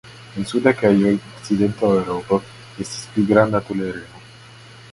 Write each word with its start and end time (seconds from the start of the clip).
En 0.35 0.45
suda 0.51 0.71
kaj 0.77 0.89
okcidenta 1.09 1.91
Eŭropo 1.97 2.39
estis 2.85 3.05
pli 3.13 3.27
granda 3.33 3.65
toleremo. 3.69 4.25